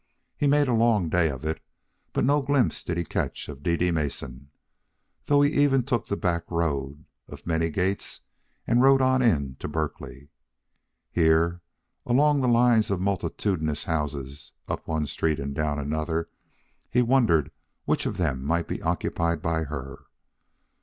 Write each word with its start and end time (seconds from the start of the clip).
He 0.35 0.47
made 0.47 0.67
a 0.67 0.73
long 0.73 1.09
day 1.09 1.29
of 1.29 1.45
it, 1.45 1.61
but 2.11 2.25
no 2.25 2.41
glimpse 2.41 2.83
did 2.83 2.97
he 2.97 3.03
catch 3.03 3.47
of 3.47 3.61
Dede 3.61 3.93
Mason, 3.93 4.49
though 5.25 5.43
he 5.43 5.53
even 5.63 5.83
took 5.83 6.07
the 6.07 6.17
back 6.17 6.49
road 6.49 7.05
of 7.27 7.45
many 7.45 7.69
gates 7.69 8.21
and 8.65 8.81
rode 8.81 8.99
on 9.03 9.21
into 9.21 9.67
Berkeley. 9.67 10.29
Here, 11.11 11.61
along 12.03 12.41
the 12.41 12.47
lines 12.47 12.89
of 12.89 12.99
multitudinous 12.99 13.83
houses, 13.83 14.53
up 14.67 14.87
one 14.87 15.05
street 15.05 15.39
and 15.39 15.53
down 15.53 15.77
another, 15.77 16.29
he 16.89 17.03
wondered 17.03 17.51
which 17.85 18.07
of 18.07 18.17
them 18.17 18.43
might 18.43 18.67
be 18.67 18.81
occupied 18.81 19.39
by 19.39 19.65
her. 19.65 20.05